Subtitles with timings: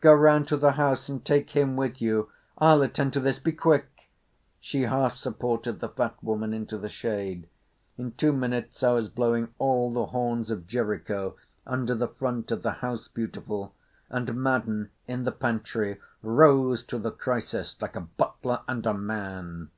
[0.00, 2.30] Go round to the house and take him with you.
[2.56, 3.40] I'll attend to this.
[3.40, 4.12] Be quick!"
[4.60, 7.48] She half supported the fat woman into the shade.
[7.98, 11.34] In two minutes I was blowing all the horns of Jericho
[11.66, 13.74] under the front of the House Beautiful,
[14.08, 19.72] and Madden, in the pantry, rose to the crisis like a butler and a man.